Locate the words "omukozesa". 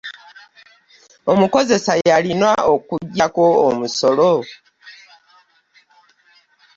1.31-1.91